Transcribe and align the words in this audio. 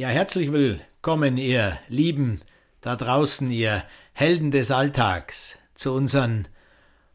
Ja, 0.00 0.08
herzlich 0.08 0.50
willkommen, 0.50 1.36
ihr 1.36 1.78
Lieben 1.88 2.40
da 2.80 2.96
draußen, 2.96 3.50
ihr 3.50 3.84
Helden 4.14 4.50
des 4.50 4.70
Alltags, 4.70 5.58
zu 5.74 5.92
unseren 5.92 6.48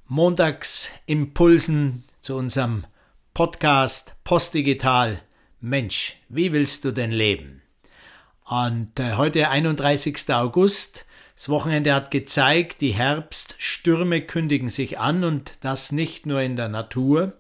Montagsimpulsen, 0.08 2.04
zu 2.22 2.36
unserem 2.36 2.86
Podcast 3.34 4.24
Postdigital. 4.24 5.20
Mensch, 5.60 6.18
wie 6.30 6.54
willst 6.54 6.86
du 6.86 6.92
denn 6.92 7.10
leben? 7.10 7.64
Und 8.48 9.00
äh, 9.00 9.14
heute 9.14 9.50
31. 9.50 10.30
August. 10.30 11.06
Das 11.36 11.50
Wochenende 11.50 11.92
hat 11.92 12.12
gezeigt, 12.12 12.82
die 12.82 12.94
Herbststürme 12.94 14.22
kündigen 14.22 14.70
sich 14.70 15.00
an 15.00 15.24
und 15.24 15.54
das 15.62 15.92
nicht 15.92 16.28
nur 16.28 16.42
in 16.42 16.56
der 16.56 16.70
Natur, 16.70 17.34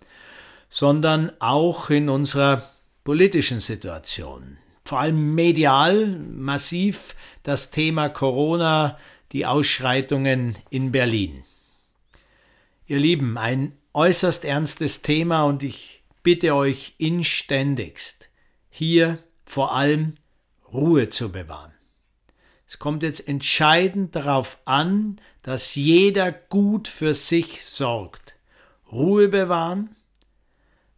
sondern 0.69 1.31
auch 1.37 1.91
in 1.91 2.09
unserer 2.09 2.67
politischen 3.03 3.59
Situation 3.59 4.57
vor 4.85 4.99
allem 4.99 5.33
medial 5.33 6.19
massiv 6.19 7.15
das 7.43 7.71
Thema 7.71 8.07
Corona, 8.07 8.97
die 9.31 9.45
Ausschreitungen 9.45 10.55
in 10.69 10.91
Berlin. 10.91 11.43
Ihr 12.87 12.99
Lieben, 12.99 13.37
ein 13.37 13.75
äußerst 13.93 14.45
ernstes 14.45 15.01
Thema 15.01 15.43
und 15.43 15.63
ich 15.63 16.03
bitte 16.21 16.53
euch 16.53 16.93
inständigst, 16.99 18.29
hier 18.69 19.17
vor 19.43 19.75
allem 19.75 20.13
Ruhe 20.71 21.09
zu 21.09 21.31
bewahren. 21.31 21.73
Es 22.67 22.77
kommt 22.77 23.03
jetzt 23.03 23.27
entscheidend 23.27 24.15
darauf 24.15 24.59
an, 24.65 25.19
dass 25.41 25.75
jeder 25.75 26.31
gut 26.31 26.87
für 26.87 27.13
sich 27.13 27.65
sorgt. 27.65 28.35
Ruhe 28.91 29.29
bewahren, 29.29 29.95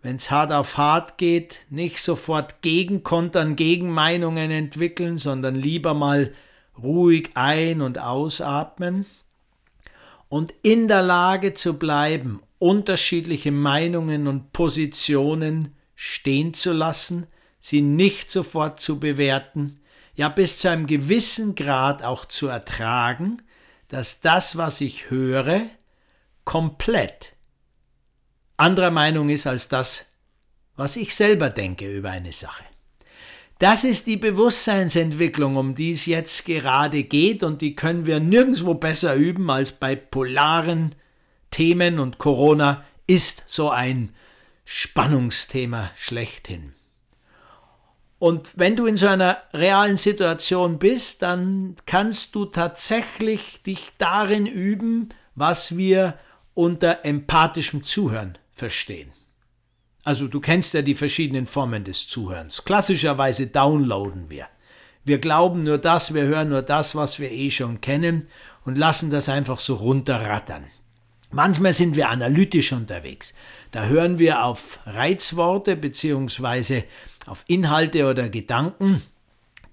wenn 0.08 0.16
es 0.16 0.32
hart 0.32 0.54
auf 0.54 0.78
hart 0.78 1.18
geht, 1.18 1.66
nicht 1.70 2.00
sofort 2.00 2.62
Gegenkontern, 2.62 3.58
Gegenmeinungen 3.58 4.52
entwickeln, 4.52 5.18
sondern 5.18 5.54
lieber 5.54 5.94
mal 5.94 6.34
ruhig 6.82 7.32
ein- 7.34 7.82
und 7.82 8.00
ausatmen 8.00 9.06
und 10.30 10.54
in 10.62 10.88
der 10.88 11.02
Lage 11.02 11.56
zu 11.56 11.78
bleiben, 11.78 12.42
unterschiedliche 12.58 13.52
Meinungen 13.52 14.28
und 14.28 14.54
Positionen 14.54 15.76
stehen 15.94 16.54
zu 16.54 16.72
lassen, 16.72 17.28
sie 17.60 17.82
nicht 17.82 18.32
sofort 18.32 18.80
zu 18.80 19.02
bewerten, 19.02 19.78
ja 20.16 20.30
bis 20.30 20.60
zu 20.60 20.70
einem 20.70 20.88
gewissen 20.88 21.54
Grad 21.54 22.02
auch 22.02 22.24
zu 22.24 22.48
ertragen, 22.48 23.42
dass 23.90 24.22
das, 24.22 24.56
was 24.56 24.80
ich 24.80 25.10
höre, 25.10 25.64
komplett 26.46 27.34
anderer 28.58 28.92
Meinung 28.92 29.30
ist 29.30 29.48
als 29.48 29.70
das, 29.70 30.12
was 30.76 30.96
ich 30.96 31.16
selber 31.16 31.50
denke 31.50 31.92
über 31.92 32.10
eine 32.10 32.34
Sache. 32.34 32.64
Das 33.60 33.84
ist 33.84 34.06
die 34.06 34.18
Bewusstseinsentwicklung, 34.18 35.56
um 35.56 35.74
die 35.74 35.92
es 35.92 36.06
jetzt 36.06 36.46
gerade 36.46 37.04
geht, 37.04 37.42
und 37.42 37.62
die 37.62 37.76
können 37.76 38.06
wir 38.06 38.20
nirgendwo 38.20 38.76
besser 38.76 39.16
üben 39.16 39.50
als 39.50 39.72
bei 39.72 39.96
polaren 39.96 40.94
Themen, 41.50 42.00
und 42.00 42.20
Corona 42.20 42.84
ist 43.08 43.46
so 43.48 43.72
ein 43.72 44.14
Spannungsthema 44.66 45.90
schlechthin. 45.96 46.74
Und 48.20 48.58
wenn 48.58 48.76
du 48.76 48.86
in 48.86 48.96
so 48.96 49.08
einer 49.08 49.38
realen 49.54 49.98
Situation 49.98 50.78
bist, 50.78 51.22
dann 51.22 51.76
kannst 51.86 52.36
du 52.36 52.46
tatsächlich 52.46 53.62
dich 53.64 53.92
darin 53.98 54.46
üben, 54.46 55.10
was 55.36 55.78
wir 55.78 56.18
unter 56.54 57.06
empathischem 57.06 57.84
Zuhören 57.84 58.38
verstehen. 58.58 59.12
Also 60.04 60.28
du 60.28 60.40
kennst 60.40 60.74
ja 60.74 60.82
die 60.82 60.96
verschiedenen 60.96 61.48
Formen 61.48 61.84
des 61.84 62.08
Zuhörens. 62.08 62.64
Klassischerweise 62.64 63.48
downloaden 63.48 64.30
wir. 64.30 64.48
Wir 65.04 65.20
glauben 65.20 65.62
nur 65.62 65.78
das, 65.78 66.14
wir 66.14 66.24
hören 66.24 66.50
nur 66.50 66.62
das, 66.62 66.96
was 66.96 67.20
wir 67.20 67.32
eh 67.32 67.50
schon 67.50 67.82
kennen 67.82 68.28
und 68.66 68.78
lassen 68.78 69.10
das 69.10 69.30
einfach 69.30 69.60
so 69.60 69.76
runterrattern. 69.76 70.66
Manchmal 71.30 71.74
sind 71.74 71.96
wir 71.96 72.10
analytisch 72.10 72.72
unterwegs. 72.72 73.34
Da 73.72 73.86
hören 73.86 74.18
wir 74.18 74.44
auf 74.44 74.80
Reizworte 74.86 75.76
bzw. 75.76 76.84
auf 77.26 77.44
Inhalte 77.48 78.06
oder 78.06 78.30
Gedanken 78.30 79.02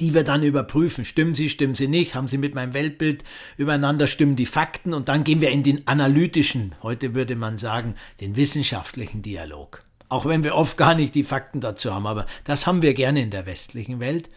die 0.01 0.15
wir 0.15 0.25
dann 0.25 0.43
überprüfen. 0.43 1.05
Stimmen 1.05 1.35
sie, 1.35 1.51
stimmen 1.51 1.75
sie 1.75 1.89
nicht? 1.89 2.15
Haben 2.15 2.29
sie 2.29 2.39
mit 2.39 2.55
meinem 2.55 2.75
Weltbild 2.75 3.25
übereinander? 3.57 4.07
Stimmen 4.07 4.37
die 4.37 4.47
Fakten? 4.47 4.95
Und 4.95 5.09
dann 5.09 5.25
gehen 5.25 5.41
wir 5.41 5.51
in 5.51 5.63
den 5.63 5.87
analytischen, 5.87 6.75
heute 6.83 7.15
würde 7.15 7.37
man 7.37 7.59
sagen, 7.59 7.95
den 8.21 8.37
wissenschaftlichen 8.37 9.23
Dialog. 9.23 9.83
Auch 10.09 10.27
wenn 10.27 10.45
wir 10.45 10.55
oft 10.55 10.77
gar 10.77 10.95
nicht 10.95 11.15
die 11.15 11.25
Fakten 11.25 11.61
dazu 11.61 11.93
haben, 11.93 12.07
aber 12.07 12.27
das 12.45 12.67
haben 12.67 12.83
wir 12.83 12.95
gerne 12.95 13.23
in 13.23 13.31
der 13.31 13.47
westlichen 13.47 14.01
Welt. 14.01 14.29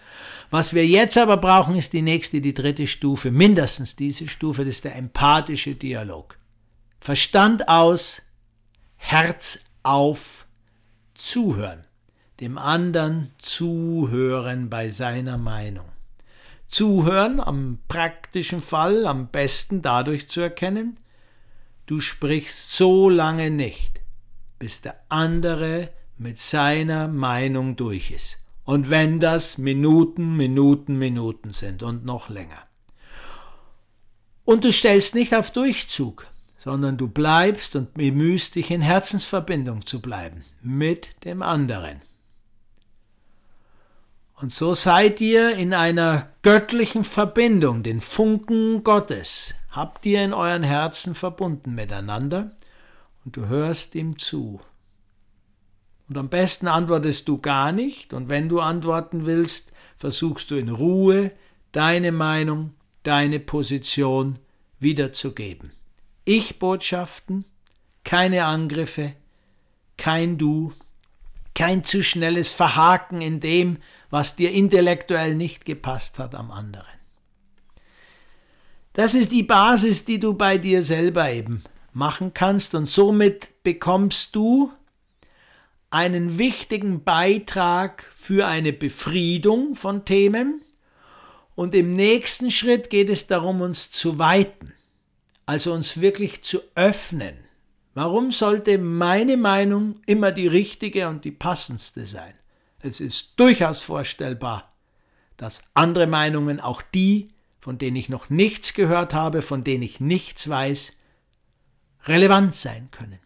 Was 0.49 0.73
wir 0.73 0.85
jetzt 0.85 1.17
aber 1.17 1.37
brauchen, 1.37 1.75
ist 1.75 1.93
die 1.93 2.01
nächste, 2.01 2.41
die 2.41 2.53
dritte 2.53 2.87
Stufe, 2.87 3.31
mindestens 3.31 3.95
diese 3.95 4.27
Stufe, 4.27 4.63
das 4.63 4.75
ist 4.75 4.85
der 4.85 4.95
empathische 4.95 5.75
Dialog. 5.75 6.37
Verstand 6.99 7.67
aus, 7.67 8.23
Herz 8.95 9.65
auf, 9.83 10.47
zuhören 11.13 11.86
dem 12.39 12.57
anderen 12.57 13.31
zuhören 13.37 14.69
bei 14.69 14.89
seiner 14.89 15.37
Meinung. 15.37 15.87
Zuhören 16.67 17.39
am 17.39 17.79
praktischen 17.87 18.61
Fall 18.61 19.07
am 19.07 19.29
besten 19.29 19.81
dadurch 19.81 20.29
zu 20.29 20.41
erkennen, 20.41 20.99
du 21.85 22.01
sprichst 22.01 22.75
so 22.75 23.09
lange 23.09 23.49
nicht, 23.49 24.01
bis 24.59 24.81
der 24.81 24.99
andere 25.09 25.89
mit 26.17 26.39
seiner 26.39 27.07
Meinung 27.07 27.75
durch 27.75 28.11
ist. 28.11 28.43
Und 28.65 28.89
wenn 28.89 29.19
das 29.19 29.57
Minuten, 29.57 30.35
Minuten, 30.35 30.97
Minuten 30.97 31.51
sind 31.51 31.83
und 31.83 32.03
noch 32.03 32.29
länger. 32.29 32.63
Und 34.43 34.63
du 34.63 34.71
stellst 34.71 35.15
nicht 35.15 35.33
auf 35.33 35.51
Durchzug, 35.51 36.27
sondern 36.57 36.97
du 36.97 37.07
bleibst 37.07 37.77
und 37.77 37.93
bemühst 37.93 38.55
dich 38.55 38.71
in 38.71 38.81
Herzensverbindung 38.81 39.85
zu 39.85 40.01
bleiben 40.01 40.43
mit 40.61 41.23
dem 41.23 41.41
anderen. 41.41 42.01
Und 44.39 44.51
so 44.51 44.75
seid 44.75 45.19
ihr 45.19 45.55
in 45.55 45.73
einer 45.73 46.29
göttlichen 46.43 47.03
Verbindung, 47.03 47.81
den 47.81 48.01
Funken 48.01 48.83
Gottes, 48.83 49.55
habt 49.71 50.05
ihr 50.05 50.23
in 50.23 50.31
euren 50.31 50.61
Herzen 50.61 51.15
verbunden 51.15 51.73
miteinander 51.73 52.51
und 53.25 53.35
du 53.35 53.47
hörst 53.47 53.95
ihm 53.95 54.19
zu. 54.19 54.61
Und 56.07 56.19
am 56.19 56.29
besten 56.29 56.67
antwortest 56.67 57.27
du 57.27 57.39
gar 57.39 57.71
nicht 57.71 58.13
und 58.13 58.29
wenn 58.29 58.47
du 58.47 58.59
antworten 58.59 59.25
willst, 59.25 59.71
versuchst 59.97 60.51
du 60.51 60.55
in 60.55 60.69
Ruhe 60.69 61.31
deine 61.71 62.11
Meinung, 62.11 62.75
deine 63.01 63.39
Position 63.39 64.37
wiederzugeben. 64.79 65.71
Ich-Botschaften, 66.25 67.43
keine 68.03 68.45
Angriffe, 68.45 69.13
kein 69.97 70.37
Du, 70.37 70.73
kein 71.55 71.83
zu 71.83 72.03
schnelles 72.03 72.51
Verhaken 72.51 73.19
in 73.19 73.39
dem, 73.39 73.79
was 74.09 74.35
dir 74.35 74.51
intellektuell 74.51 75.35
nicht 75.35 75.65
gepasst 75.65 76.19
hat 76.19 76.35
am 76.35 76.51
anderen. 76.51 76.85
Das 78.93 79.13
ist 79.13 79.31
die 79.31 79.43
Basis, 79.43 80.05
die 80.05 80.19
du 80.19 80.33
bei 80.33 80.57
dir 80.57 80.81
selber 80.81 81.31
eben 81.31 81.63
machen 81.93 82.33
kannst 82.33 82.73
und 82.75 82.89
somit 82.89 83.63
bekommst 83.63 84.35
du 84.35 84.71
einen 85.89 86.37
wichtigen 86.37 87.03
Beitrag 87.03 88.09
für 88.13 88.47
eine 88.47 88.73
Befriedung 88.73 89.75
von 89.75 90.03
Themen 90.05 90.61
und 91.55 91.73
im 91.73 91.91
nächsten 91.91 92.51
Schritt 92.51 92.89
geht 92.89 93.09
es 93.09 93.27
darum, 93.27 93.61
uns 93.61 93.89
zu 93.91 94.19
weiten, 94.19 94.73
also 95.45 95.73
uns 95.73 96.01
wirklich 96.01 96.43
zu 96.43 96.59
öffnen. 96.75 97.35
Warum 97.93 98.29
sollte 98.29 98.77
meine 98.77 99.37
Meinung 99.37 99.99
immer 100.05 100.31
die 100.31 100.47
richtige 100.47 101.07
und 101.07 101.25
die 101.25 101.31
passendste 101.31 102.05
sein? 102.05 102.33
Es 102.79 103.01
ist 103.01 103.33
durchaus 103.39 103.81
vorstellbar, 103.81 104.71
dass 105.35 105.63
andere 105.73 106.07
Meinungen, 106.07 106.59
auch 106.59 106.81
die, 106.81 107.29
von 107.59 107.77
denen 107.77 107.95
ich 107.95 108.09
noch 108.09 108.29
nichts 108.29 108.73
gehört 108.73 109.13
habe, 109.13 109.41
von 109.41 109.63
denen 109.63 109.83
ich 109.83 109.99
nichts 109.99 110.47
weiß, 110.47 110.97
relevant 112.05 112.53
sein 112.53 112.89
können. 112.91 113.19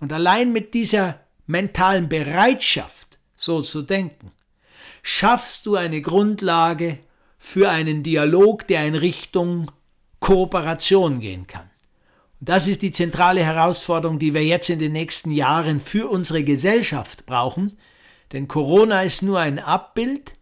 Und 0.00 0.12
allein 0.12 0.52
mit 0.52 0.74
dieser 0.74 1.20
mentalen 1.46 2.08
Bereitschaft, 2.08 3.18
so 3.36 3.62
zu 3.62 3.82
denken, 3.82 4.32
schaffst 5.02 5.66
du 5.66 5.76
eine 5.76 6.00
Grundlage 6.00 6.98
für 7.38 7.70
einen 7.70 8.02
Dialog, 8.02 8.66
der 8.66 8.86
in 8.86 8.94
Richtung 8.94 9.70
Kooperation 10.20 11.20
gehen 11.20 11.46
kann. 11.46 11.70
Und 12.40 12.48
das 12.48 12.68
ist 12.68 12.82
die 12.82 12.90
zentrale 12.90 13.44
Herausforderung, 13.44 14.18
die 14.18 14.34
wir 14.34 14.44
jetzt 14.44 14.70
in 14.70 14.78
den 14.78 14.92
nächsten 14.92 15.30
Jahren 15.30 15.80
für 15.80 16.08
unsere 16.08 16.44
Gesellschaft 16.44 17.26
brauchen, 17.26 17.76
denn 18.32 18.48
Corona 18.48 19.02
ist 19.02 19.22
nur 19.22 19.40
ein 19.40 19.58
Abbild 19.58 20.34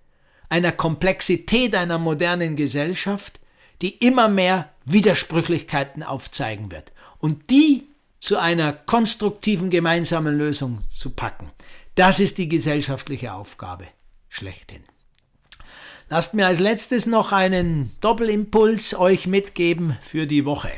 einer 0.49 0.73
Komplexität 0.73 1.75
einer 1.75 1.99
modernen 1.99 2.56
Gesellschaft, 2.56 3.38
die 3.82 3.96
immer 3.96 4.29
mehr 4.29 4.70
Widersprüchlichkeiten 4.85 6.02
aufzeigen 6.02 6.70
wird. 6.70 6.93
Und 7.19 7.50
die 7.50 7.87
zu 8.19 8.38
einer 8.38 8.73
konstruktiven 8.73 9.70
gemeinsamen 9.70 10.37
Lösung 10.37 10.81
zu 10.88 11.11
packen, 11.11 11.50
das 11.94 12.20
ist 12.20 12.38
die 12.38 12.49
gesellschaftliche 12.49 13.32
Aufgabe 13.32 13.87
schlechthin. 14.29 14.82
Lasst 16.08 16.34
mir 16.34 16.46
als 16.46 16.58
letztes 16.58 17.06
noch 17.06 17.32
einen 17.32 17.93
Doppelimpuls 18.00 18.99
euch 18.99 19.26
mitgeben 19.26 19.96
für 20.00 20.26
die 20.26 20.44
Woche. 20.44 20.70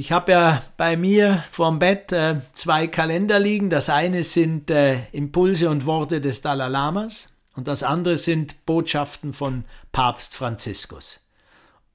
Ich 0.00 0.12
habe 0.12 0.30
ja 0.30 0.62
bei 0.76 0.96
mir 0.96 1.42
vorm 1.50 1.80
Bett 1.80 2.12
äh, 2.12 2.36
zwei 2.52 2.86
Kalender 2.86 3.40
liegen. 3.40 3.68
Das 3.68 3.88
eine 3.88 4.22
sind 4.22 4.70
äh, 4.70 5.08
Impulse 5.10 5.68
und 5.68 5.86
Worte 5.86 6.20
des 6.20 6.40
Dalai 6.40 6.68
Lamas 6.68 7.34
und 7.56 7.66
das 7.66 7.82
andere 7.82 8.16
sind 8.16 8.64
Botschaften 8.64 9.32
von 9.32 9.64
Papst 9.90 10.36
Franziskus. 10.36 11.18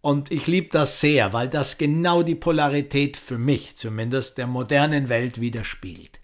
Und 0.02 0.34
ich 0.34 0.48
liebe 0.48 0.68
das 0.68 1.00
sehr, 1.00 1.32
weil 1.32 1.48
das 1.48 1.78
genau 1.78 2.24
die 2.24 2.36
Polarität 2.36 3.16
für 3.16 3.38
mich 3.38 3.78
zumindest 3.78 4.38
der 4.38 4.48
modernen 4.48 5.08
Welt 5.08 5.40
widerspiegelt. 5.40 6.20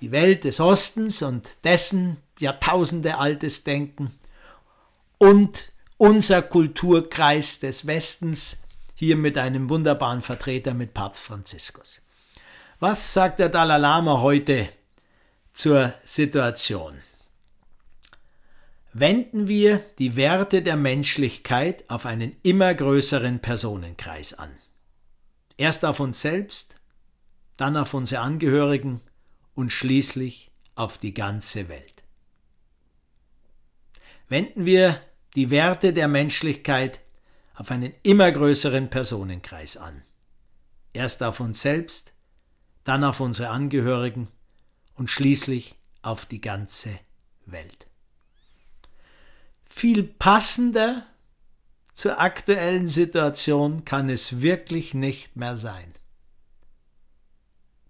Die 0.00 0.12
Welt 0.12 0.44
des 0.44 0.60
Ostens 0.60 1.22
und 1.22 1.64
dessen 1.64 2.18
Jahrtausende 2.38 3.18
altes 3.18 3.64
Denken 3.64 4.12
und 5.18 5.72
unser 5.96 6.40
Kulturkreis 6.40 7.58
des 7.58 7.84
Westens, 7.88 8.63
hier 8.94 9.16
mit 9.16 9.38
einem 9.38 9.68
wunderbaren 9.68 10.22
Vertreter 10.22 10.74
mit 10.74 10.94
Papst 10.94 11.22
Franziskus. 11.22 12.00
Was 12.80 13.12
sagt 13.14 13.40
der 13.40 13.48
Dalai 13.48 13.78
Lama 13.78 14.20
heute 14.20 14.68
zur 15.52 15.94
Situation? 16.04 16.94
Wenden 18.92 19.48
wir 19.48 19.80
die 19.98 20.16
Werte 20.16 20.62
der 20.62 20.76
Menschlichkeit 20.76 21.84
auf 21.88 22.06
einen 22.06 22.36
immer 22.42 22.74
größeren 22.74 23.40
Personenkreis 23.40 24.34
an. 24.34 24.50
Erst 25.56 25.84
auf 25.84 26.00
uns 26.00 26.20
selbst, 26.20 26.76
dann 27.56 27.76
auf 27.76 27.94
unsere 27.94 28.22
Angehörigen 28.22 29.00
und 29.54 29.70
schließlich 29.70 30.50
auf 30.76 30.98
die 30.98 31.14
ganze 31.14 31.68
Welt 31.68 31.94
wenden 34.28 34.66
wir 34.66 35.00
die 35.36 35.50
Werte 35.50 35.92
der 35.92 36.08
Menschlichkeit 36.08 37.00
auf 37.54 37.70
einen 37.70 37.94
immer 38.02 38.30
größeren 38.30 38.90
Personenkreis 38.90 39.76
an. 39.76 40.02
Erst 40.92 41.22
auf 41.22 41.40
uns 41.40 41.62
selbst, 41.62 42.12
dann 42.84 43.04
auf 43.04 43.20
unsere 43.20 43.48
Angehörigen 43.48 44.28
und 44.94 45.10
schließlich 45.10 45.76
auf 46.02 46.26
die 46.26 46.40
ganze 46.40 46.98
Welt. 47.46 47.86
Viel 49.64 50.04
passender 50.04 51.06
zur 51.92 52.20
aktuellen 52.20 52.86
Situation 52.86 53.84
kann 53.84 54.08
es 54.08 54.40
wirklich 54.40 54.94
nicht 54.94 55.36
mehr 55.36 55.56
sein. 55.56 55.94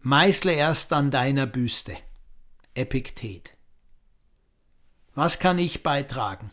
Meißle 0.01 0.53
erst 0.53 0.93
an 0.93 1.11
deiner 1.11 1.47
Büste. 1.47 1.97
Epiktet. 2.75 3.57
Was 5.15 5.39
kann 5.39 5.59
ich 5.59 5.83
beitragen 5.83 6.51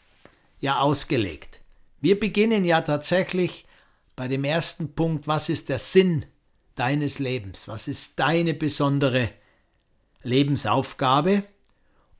ja 0.59 0.79
ausgelegt. 0.79 1.61
Wir 2.01 2.19
beginnen 2.19 2.65
ja 2.65 2.81
tatsächlich 2.81 3.65
bei 4.15 4.27
dem 4.27 4.43
ersten 4.43 4.95
Punkt, 4.95 5.27
was 5.27 5.49
ist 5.49 5.69
der 5.69 5.79
Sinn 5.79 6.25
deines 6.75 7.19
Lebens? 7.19 7.67
Was 7.67 7.87
ist 7.87 8.19
deine 8.19 8.53
besondere 8.53 9.29
Lebensaufgabe? 10.23 11.43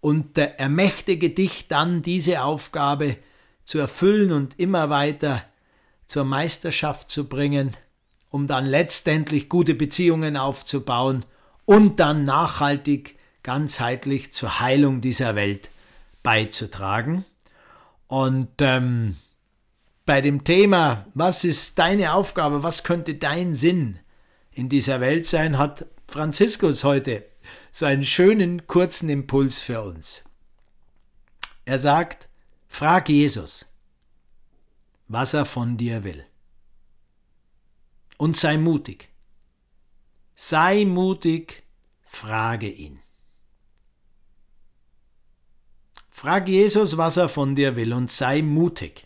Und 0.02 0.38
ermächtige 0.38 1.32
dich 1.32 1.68
dann, 1.68 2.02
diese 2.02 2.44
Aufgabe 2.44 3.18
zu 3.64 3.80
erfüllen 3.80 4.32
und 4.32 4.60
immer 4.60 4.90
weiter 4.90 5.44
zur 6.06 6.24
Meisterschaft 6.24 7.10
zu 7.10 7.28
bringen, 7.28 7.76
um 8.30 8.46
dann 8.46 8.66
letztendlich 8.66 9.50
gute 9.50 9.74
Beziehungen 9.74 10.38
aufzubauen 10.38 11.26
und 11.66 12.00
dann 12.00 12.26
nachhaltig 12.26 13.18
ganzheitlich 13.42 14.34
zur 14.34 14.60
Heilung 14.60 15.02
dieser 15.02 15.36
Welt 15.36 15.70
beizutragen. 16.22 17.26
Und 18.08 18.50
ähm, 18.60 19.18
bei 20.06 20.22
dem 20.22 20.44
Thema, 20.44 21.08
was 21.14 21.44
ist 21.44 21.80
deine 21.80 22.14
Aufgabe, 22.14 22.64
was 22.64 22.84
könnte 22.84 23.16
dein 23.16 23.54
Sinn 23.54 24.00
in 24.52 24.70
dieser 24.70 25.02
Welt 25.02 25.26
sein, 25.26 25.58
hat 25.58 25.88
Franziskus 26.08 26.84
heute 26.84 27.26
so 27.72 27.86
einen 27.86 28.04
schönen 28.04 28.68
kurzen 28.68 29.10
Impuls 29.10 29.60
für 29.60 29.82
uns. 29.82 30.24
Er 31.66 31.80
sagt, 31.80 32.30
frag 32.68 33.10
Jesus, 33.10 33.66
was 35.08 35.34
er 35.34 35.46
von 35.46 35.78
dir 35.78 36.04
will. 36.04 36.24
Und 38.18 38.38
sei 38.38 38.58
mutig. 38.58 39.10
Sei 40.36 40.86
mutig, 40.86 41.64
frage 42.04 42.70
ihn. 42.70 43.00
Frag 46.10 46.48
Jesus, 46.48 46.98
was 46.98 47.18
er 47.18 47.28
von 47.28 47.56
dir 47.56 47.76
will 47.76 47.94
und 47.94 48.10
sei 48.10 48.42
mutig. 48.42 49.06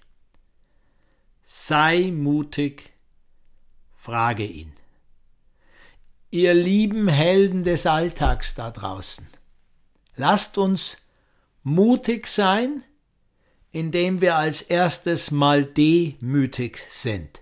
Sei 1.51 2.11
mutig, 2.11 2.93
frage 3.91 4.45
ihn. 4.45 4.71
Ihr 6.29 6.53
lieben 6.53 7.07
Helden 7.07 7.63
des 7.63 7.87
Alltags 7.87 8.53
da 8.53 8.69
draußen, 8.69 9.27
lasst 10.15 10.59
uns 10.59 10.99
mutig 11.63 12.27
sein, 12.27 12.83
indem 13.71 14.21
wir 14.21 14.35
als 14.35 14.61
erstes 14.61 15.31
mal 15.31 15.65
demütig 15.65 16.83
sind. 16.91 17.41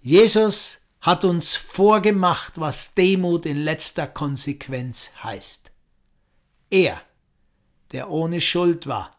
Jesus 0.00 0.82
hat 1.00 1.24
uns 1.24 1.56
vorgemacht, 1.56 2.60
was 2.60 2.94
Demut 2.94 3.44
in 3.44 3.56
letzter 3.56 4.06
Konsequenz 4.06 5.10
heißt. 5.20 5.72
Er 6.70 7.02
der 7.90 8.08
ohne 8.08 8.40
Schuld 8.40 8.86
war, 8.86 9.18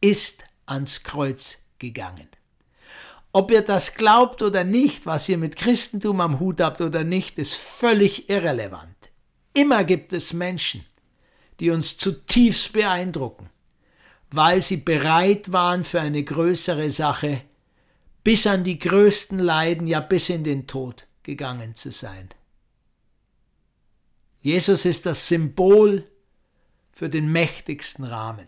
ist 0.00 0.44
ans 0.64 1.02
Kreuz 1.02 1.61
gegangen. 1.82 2.28
Ob 3.32 3.50
ihr 3.50 3.62
das 3.62 3.94
glaubt 3.94 4.40
oder 4.40 4.62
nicht, 4.62 5.04
was 5.04 5.28
ihr 5.28 5.36
mit 5.36 5.56
Christentum 5.56 6.20
am 6.20 6.38
Hut 6.38 6.60
habt 6.60 6.80
oder 6.80 7.02
nicht, 7.02 7.38
ist 7.38 7.56
völlig 7.56 8.30
irrelevant. 8.30 8.96
Immer 9.52 9.84
gibt 9.84 10.12
es 10.12 10.32
Menschen, 10.32 10.86
die 11.58 11.70
uns 11.70 11.98
zutiefst 11.98 12.72
beeindrucken, 12.72 13.50
weil 14.30 14.62
sie 14.62 14.78
bereit 14.78 15.52
waren 15.52 15.84
für 15.84 16.00
eine 16.00 16.22
größere 16.22 16.90
Sache, 16.90 17.42
bis 18.22 18.46
an 18.46 18.64
die 18.64 18.78
größten 18.78 19.38
Leiden, 19.38 19.86
ja 19.86 20.00
bis 20.00 20.28
in 20.28 20.44
den 20.44 20.66
Tod 20.66 21.06
gegangen 21.22 21.74
zu 21.74 21.90
sein. 21.90 22.28
Jesus 24.40 24.84
ist 24.84 25.06
das 25.06 25.26
Symbol 25.28 26.04
für 26.92 27.08
den 27.08 27.32
mächtigsten 27.32 28.04
Rahmen. 28.04 28.46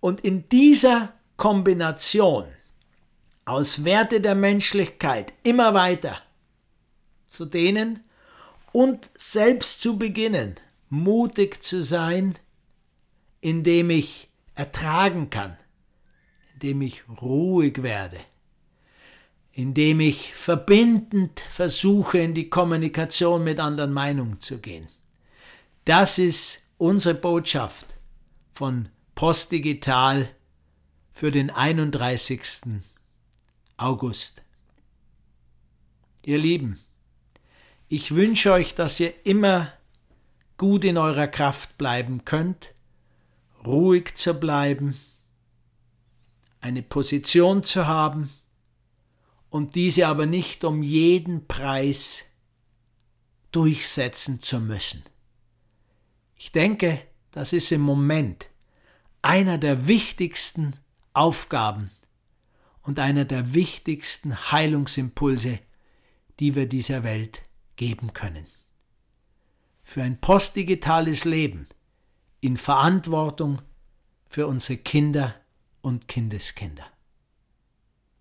Und 0.00 0.20
in 0.20 0.48
dieser 0.50 1.13
Kombination 1.36 2.46
aus 3.44 3.84
Werte 3.84 4.20
der 4.20 4.34
Menschlichkeit 4.34 5.34
immer 5.42 5.74
weiter 5.74 6.18
zu 7.26 7.44
denen 7.44 8.04
und 8.72 9.10
selbst 9.16 9.80
zu 9.80 9.98
beginnen, 9.98 10.56
mutig 10.88 11.62
zu 11.62 11.82
sein, 11.82 12.36
indem 13.40 13.90
ich 13.90 14.30
ertragen 14.54 15.30
kann, 15.30 15.56
indem 16.54 16.82
ich 16.82 17.02
ruhig 17.20 17.82
werde, 17.82 18.18
indem 19.52 20.00
ich 20.00 20.34
verbindend 20.34 21.40
versuche, 21.40 22.18
in 22.18 22.34
die 22.34 22.48
Kommunikation 22.48 23.44
mit 23.44 23.60
anderen 23.60 23.92
Meinungen 23.92 24.40
zu 24.40 24.58
gehen. 24.58 24.88
Das 25.84 26.18
ist 26.18 26.62
unsere 26.78 27.14
Botschaft 27.14 27.96
von 28.52 28.88
Postdigital 29.14 30.28
für 31.14 31.30
den 31.30 31.48
31. 31.48 32.82
August. 33.76 34.42
Ihr 36.24 36.38
Lieben, 36.38 36.80
ich 37.88 38.16
wünsche 38.16 38.52
euch, 38.52 38.74
dass 38.74 38.98
ihr 38.98 39.14
immer 39.24 39.72
gut 40.58 40.84
in 40.84 40.98
eurer 40.98 41.28
Kraft 41.28 41.78
bleiben 41.78 42.24
könnt, 42.24 42.74
ruhig 43.64 44.16
zu 44.16 44.34
bleiben, 44.34 44.98
eine 46.60 46.82
Position 46.82 47.62
zu 47.62 47.86
haben 47.86 48.30
und 49.50 49.76
diese 49.76 50.08
aber 50.08 50.26
nicht 50.26 50.64
um 50.64 50.82
jeden 50.82 51.46
Preis 51.46 52.24
durchsetzen 53.52 54.40
zu 54.40 54.58
müssen. 54.58 55.04
Ich 56.34 56.50
denke, 56.50 57.00
das 57.30 57.52
ist 57.52 57.70
im 57.70 57.82
Moment 57.82 58.48
einer 59.22 59.58
der 59.58 59.86
wichtigsten 59.86 60.74
Aufgaben 61.14 61.90
und 62.82 62.98
einer 62.98 63.24
der 63.24 63.54
wichtigsten 63.54 64.52
Heilungsimpulse, 64.52 65.60
die 66.38 66.54
wir 66.54 66.68
dieser 66.68 67.02
Welt 67.02 67.42
geben 67.76 68.12
können. 68.12 68.46
Für 69.82 70.02
ein 70.02 70.20
postdigitales 70.20 71.24
Leben 71.24 71.68
in 72.40 72.56
Verantwortung 72.56 73.62
für 74.28 74.46
unsere 74.46 74.78
Kinder 74.78 75.34
und 75.80 76.08
Kindeskinder. 76.08 76.86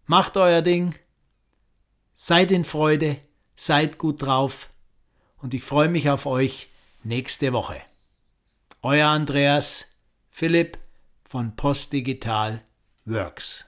Macht 0.05 0.37
euer 0.37 0.61
Ding, 0.61 0.93
seid 2.13 2.51
in 2.51 2.63
Freude, 2.63 3.19
seid 3.55 3.97
gut 3.97 4.21
drauf 4.21 4.71
und 5.37 5.53
ich 5.53 5.63
freue 5.63 5.89
mich 5.89 6.09
auf 6.09 6.25
euch 6.25 6.69
nächste 7.03 7.53
Woche. 7.53 7.81
Euer 8.81 9.07
Andreas 9.07 9.87
Philipp 10.29 10.77
von 11.23 11.55
Postdigital 11.55 12.61
Works. 13.05 13.65